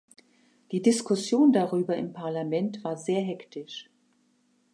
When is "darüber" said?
1.53-1.95